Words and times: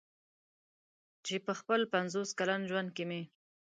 چې 1.25 1.35
په 1.45 1.53
خپل 1.59 1.81
پنځوس 1.93 2.29
کلن 2.39 2.61
ژوند 2.69 2.89
کې 2.95 3.03
مې. 3.09 3.21